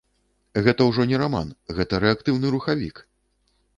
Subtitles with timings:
[0.67, 2.95] Гэта ўжо не раман, гэта рэактыўны рухавік!